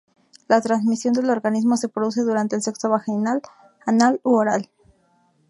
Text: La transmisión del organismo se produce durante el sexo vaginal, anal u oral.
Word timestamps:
La 0.47 0.59
transmisión 0.61 1.13
del 1.13 1.29
organismo 1.29 1.77
se 1.77 1.87
produce 1.87 2.21
durante 2.23 2.55
el 2.55 2.63
sexo 2.63 2.89
vaginal, 2.89 3.39
anal 3.85 4.19
u 4.23 4.33
oral. 4.35 4.67